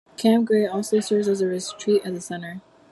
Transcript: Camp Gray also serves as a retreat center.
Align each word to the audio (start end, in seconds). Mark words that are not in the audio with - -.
Camp 0.17 0.45
Gray 0.47 0.65
also 0.65 0.99
serves 0.99 1.27
as 1.27 1.41
a 1.41 1.45
retreat 1.45 2.01
center. 2.23 2.59